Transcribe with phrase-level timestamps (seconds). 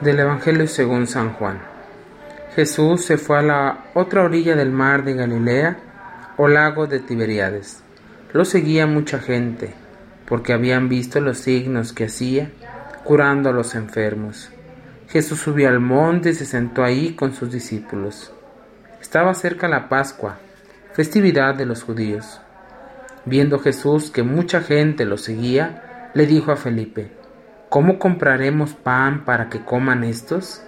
[0.00, 1.58] Del Evangelio según San Juan.
[2.54, 5.78] Jesús se fue a la otra orilla del mar de Galilea
[6.36, 7.82] o lago de Tiberíades.
[8.34, 9.72] Lo seguía mucha gente,
[10.26, 12.50] porque habían visto los signos que hacía
[13.04, 14.50] curando a los enfermos.
[15.08, 18.32] Jesús subió al monte y se sentó ahí con sus discípulos.
[19.00, 20.36] Estaba cerca la Pascua,
[20.92, 22.42] festividad de los judíos.
[23.24, 27.12] Viendo Jesús que mucha gente lo seguía, le dijo a Felipe,
[27.76, 30.62] ¿Cómo compraremos pan para que coman estos?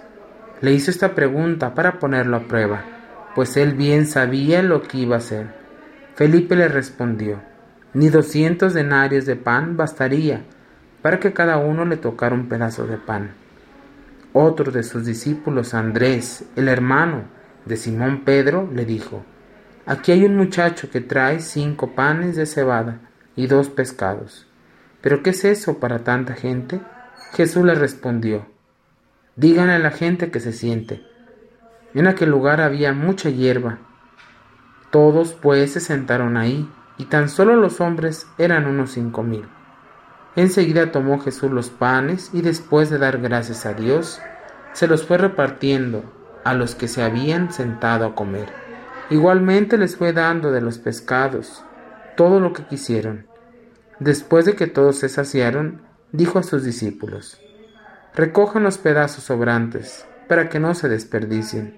[0.61, 2.83] Le hizo esta pregunta para ponerlo a prueba,
[3.33, 5.47] pues él bien sabía lo que iba a hacer.
[6.13, 7.41] Felipe le respondió,
[7.95, 10.43] ni doscientos denarios de pan bastaría
[11.01, 13.31] para que cada uno le tocara un pedazo de pan.
[14.31, 17.23] Otro de sus discípulos, Andrés, el hermano
[17.65, 19.25] de Simón Pedro, le dijo,
[19.87, 22.99] Aquí hay un muchacho que trae cinco panes de cebada
[23.35, 24.45] y dos pescados.
[25.01, 26.79] ¿Pero qué es eso para tanta gente?
[27.33, 28.47] Jesús le respondió,
[29.35, 31.01] Díganle a la gente que se siente.
[31.93, 33.79] En aquel lugar había mucha hierba.
[34.91, 39.45] Todos pues se sentaron ahí, y tan solo los hombres eran unos cinco mil.
[40.35, 44.21] Enseguida tomó Jesús los panes y después de dar gracias a Dios,
[44.73, 46.03] se los fue repartiendo
[46.43, 48.49] a los que se habían sentado a comer.
[49.09, 51.63] Igualmente les fue dando de los pescados
[52.15, 53.25] todo lo que quisieron.
[53.99, 57.39] Después de que todos se saciaron, dijo a sus discípulos,
[58.15, 61.77] Recojan los pedazos sobrantes, para que no se desperdicien.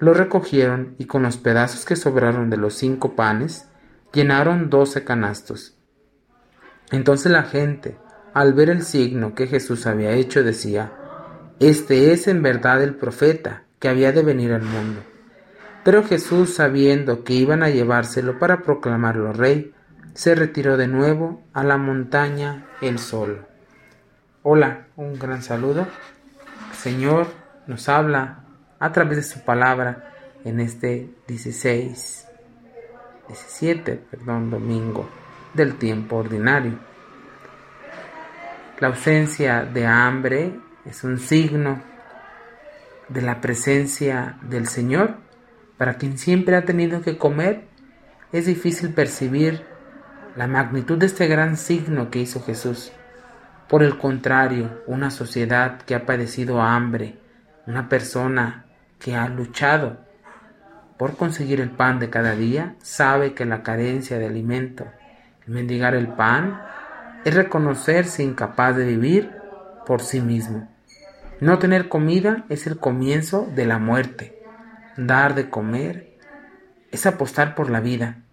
[0.00, 3.66] Lo recogieron y con los pedazos que sobraron de los cinco panes,
[4.12, 5.76] llenaron doce canastos.
[6.90, 7.96] Entonces la gente,
[8.32, 10.92] al ver el signo que Jesús había hecho, decía,
[11.60, 15.00] Este es en verdad el profeta que había de venir al mundo.
[15.84, 19.74] Pero Jesús, sabiendo que iban a llevárselo para proclamarlo rey,
[20.14, 23.46] se retiró de nuevo a la montaña el sol.
[24.42, 25.88] Hola, un gran saludo.
[26.72, 27.26] Señor
[27.66, 28.44] nos habla
[28.78, 30.12] a través de su palabra
[30.44, 32.28] en este 16,
[33.26, 35.08] 17, perdón, domingo
[35.52, 36.78] del tiempo ordinario.
[38.78, 41.82] La ausencia de hambre es un signo
[43.08, 45.16] de la presencia del Señor.
[45.76, 47.66] Para quien siempre ha tenido que comer,
[48.30, 49.73] es difícil percibir
[50.36, 52.92] la magnitud de este gran signo que hizo Jesús.
[53.68, 57.18] Por el contrario, una sociedad que ha padecido hambre,
[57.66, 58.66] una persona
[58.98, 59.98] que ha luchado
[60.98, 64.86] por conseguir el pan de cada día, sabe que la carencia de alimento,
[65.46, 66.60] el mendigar el pan,
[67.24, 69.30] es reconocerse incapaz de vivir
[69.86, 70.68] por sí mismo.
[71.40, 74.38] No tener comida es el comienzo de la muerte.
[74.96, 76.16] Dar de comer
[76.92, 78.23] es apostar por la vida.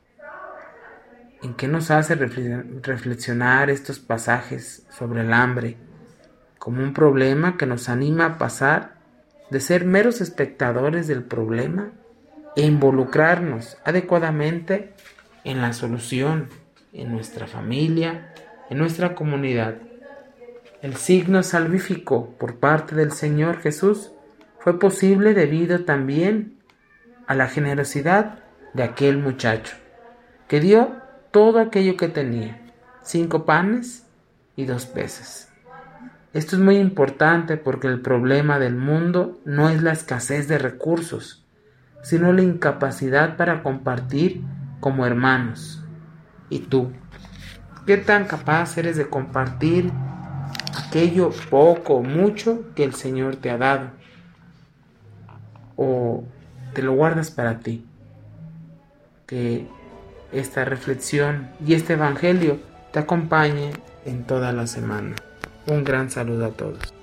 [1.43, 5.75] ¿En qué nos hace reflexionar estos pasajes sobre el hambre
[6.59, 8.95] como un problema que nos anima a pasar
[9.49, 11.93] de ser meros espectadores del problema
[12.55, 14.93] e involucrarnos adecuadamente
[15.43, 16.49] en la solución,
[16.93, 18.35] en nuestra familia,
[18.69, 19.77] en nuestra comunidad?
[20.83, 24.11] El signo salvífico por parte del Señor Jesús
[24.59, 26.59] fue posible debido también
[27.25, 28.43] a la generosidad
[28.75, 29.75] de aquel muchacho
[30.47, 31.00] que dio
[31.31, 32.59] todo aquello que tenía,
[33.03, 34.05] cinco panes
[34.55, 35.47] y dos peces.
[36.33, 41.45] Esto es muy importante porque el problema del mundo no es la escasez de recursos,
[42.03, 44.41] sino la incapacidad para compartir
[44.79, 45.83] como hermanos.
[46.49, 46.91] ¿Y tú?
[47.85, 49.91] ¿Qué tan capaz eres de compartir
[50.87, 53.89] aquello poco o mucho que el Señor te ha dado?
[55.77, 56.23] ¿O
[56.73, 57.85] te lo guardas para ti?
[59.25, 59.67] Que
[60.31, 62.59] esta reflexión y este Evangelio
[62.91, 63.71] te acompañe
[64.05, 65.15] en toda la semana.
[65.67, 67.00] Un gran saludo a todos.